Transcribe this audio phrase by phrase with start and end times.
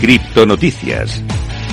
[0.00, 1.22] Criptonoticias.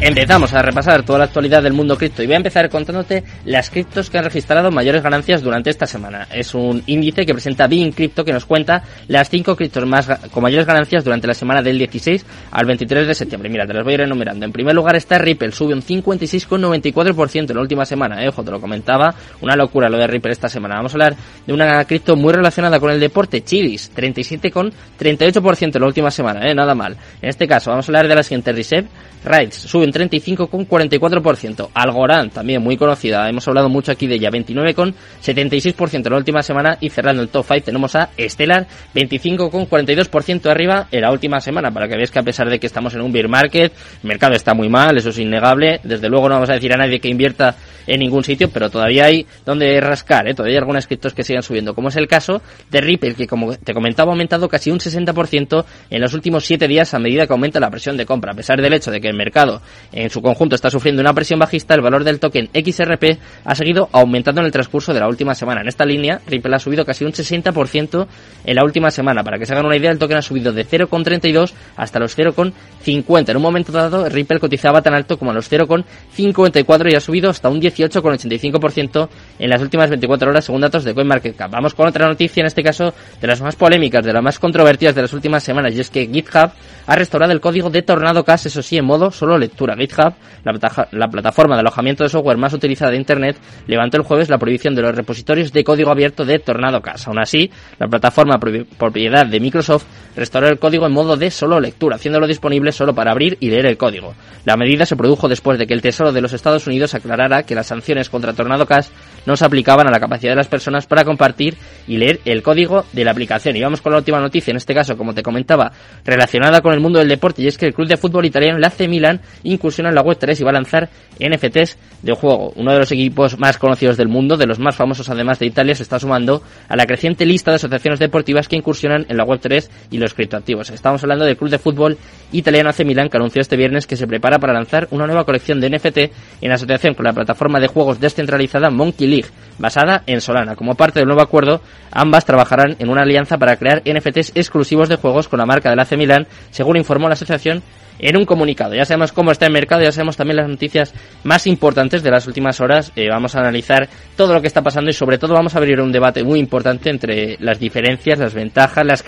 [0.00, 3.68] Empezamos a repasar toda la actualidad del mundo cripto y voy a empezar contándote las
[3.68, 6.28] criptos que han registrado mayores ganancias durante esta semana.
[6.32, 10.44] Es un índice que presenta Bean Crypto que nos cuenta las 5 criptos más con
[10.44, 13.50] mayores ganancias durante la semana del 16 al 23 de septiembre.
[13.50, 14.46] Mira, te las voy a ir enumerando.
[14.46, 18.22] En primer lugar está Ripple, sube un 56,94% en la última semana.
[18.24, 20.76] Eh, ojo, te lo comentaba, una locura lo de Ripple esta semana.
[20.76, 25.86] Vamos a hablar de una cripto muy relacionada con el deporte, Chilis, 37,38% en la
[25.88, 26.96] última semana, eh, nada mal.
[27.20, 28.88] En este caso, vamos a hablar de la siguiente, Reserve,
[29.24, 31.70] Rides, sube un 35,44%.
[31.74, 36.78] Algorand, también muy conocida, hemos hablado mucho aquí de ella, 29,76% en la última semana
[36.80, 41.88] y cerrando el top 5 tenemos a Stellar, 25,42% arriba en la última semana, para
[41.88, 44.54] que veáis que a pesar de que estamos en un bear market, el mercado está
[44.54, 47.56] muy mal, eso es innegable, desde luego no vamos a decir a nadie que invierta
[47.86, 50.34] en ningún sitio, pero todavía hay donde rascar, ¿eh?
[50.34, 53.56] todavía hay algunos criptos que sigan subiendo, como es el caso de Ripple, que como
[53.56, 57.32] te comentaba ha aumentado casi un 60% en los últimos 7 días a medida que
[57.32, 60.20] aumenta la presión de compra, a pesar del hecho de que el mercado en su
[60.20, 64.46] conjunto está sufriendo una presión bajista, el valor del token XRP ha seguido aumentando en
[64.46, 65.60] el transcurso de la última semana.
[65.60, 68.06] En esta línea, Ripple ha subido casi un 60%
[68.44, 69.22] en la última semana.
[69.22, 73.28] Para que se hagan una idea, el token ha subido de 0,32 hasta los 0,50.
[73.30, 77.30] En un momento dado, Ripple cotizaba tan alto como a los 0,54 y ha subido
[77.30, 79.08] hasta un 18,85%
[79.38, 81.50] en las últimas 24 horas según datos de CoinMarketCap.
[81.50, 84.94] Vamos con otra noticia, en este caso de las más polémicas, de las más controvertidas
[84.94, 86.50] de las últimas semanas, y es que GitHub
[86.86, 89.67] ha restaurado el código de Tornado Cash, eso sí, en modo solo lectura.
[89.76, 94.38] GitHub, la, plataforma de alojamiento de software más utilizada de Internet, levantó el jueves la
[94.38, 97.04] prohibición de los repositorios de código abierto de Tornado Cash.
[97.06, 99.84] Aún así, la plataforma propiedad de Microsoft
[100.16, 103.66] restauró el código en modo de solo lectura, haciéndolo disponible solo para abrir y leer
[103.66, 104.14] el código.
[104.44, 107.54] La medida se produjo después de que el Tesoro de los Estados Unidos aclarara que
[107.54, 108.88] las sanciones contra Tornado Cash
[109.26, 112.84] no se aplicaban a la capacidad de las personas para compartir y leer el código
[112.92, 113.56] de la aplicación.
[113.56, 115.72] Y vamos con la última noticia, en este caso, como te comentaba,
[116.04, 118.64] relacionada con el mundo del deporte, y es que el club de fútbol italiano, el
[118.64, 119.20] AC Milan,
[119.58, 122.52] incursiona en la Web3 y va a lanzar NFTs de juego.
[122.56, 125.74] Uno de los equipos más conocidos del mundo, de los más famosos además de Italia,
[125.74, 129.68] se está sumando a la creciente lista de asociaciones deportivas que incursionan en la Web3
[129.90, 130.70] y los criptoactivos.
[130.70, 131.98] Estamos hablando del club de fútbol
[132.32, 135.60] italiano AC Milan, que anunció este viernes que se prepara para lanzar una nueva colección
[135.60, 135.98] de NFT
[136.40, 140.56] en asociación con la plataforma de juegos descentralizada Monkey League, basada en Solana.
[140.56, 141.60] Como parte del nuevo acuerdo,
[141.90, 145.80] ambas trabajarán en una alianza para crear NFTs exclusivos de juegos con la marca del
[145.80, 147.62] AC Milan, según informó la asociación
[147.98, 148.74] en un comunicado.
[148.74, 150.94] Ya sabemos cómo está el mercado, ya sabemos también las noticias
[151.24, 152.92] más importantes de las últimas horas.
[152.94, 155.80] Eh, vamos a analizar todo lo que está pasando y sobre todo vamos a abrir
[155.80, 159.02] un debate muy importante entre las diferencias, las ventajas, las